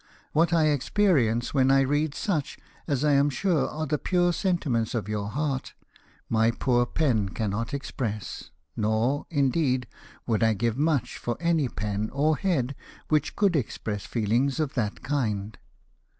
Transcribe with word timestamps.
What 0.31 0.51
I 0.51 0.65
experience 0.69 1.53
when 1.53 1.69
I 1.69 1.81
read 1.81 2.15
such 2.15 2.57
as 2.87 3.03
I 3.05 3.11
am 3.11 3.29
sure 3.29 3.69
are 3.69 3.85
the 3.85 3.99
pure 3.99 4.33
sentiments 4.33 4.95
of 4.95 5.07
your 5.07 5.29
heart, 5.29 5.75
my 6.27 6.49
poor 6.49 6.87
pen 6.87 7.29
cannot 7.29 7.71
express; 7.71 8.49
nor, 8.75 9.27
indeed, 9.29 9.85
would 10.25 10.41
I 10.41 10.55
give 10.55 10.75
much 10.75 11.19
for 11.19 11.37
any 11.39 11.69
pen 11.69 12.09
or 12.13 12.35
head 12.35 12.73
which 13.09 13.35
could 13.35 13.55
express 13.55 14.07
feelings 14.07 14.59
of 14.59 14.73
that 14.73 15.03
kind. 15.03 15.55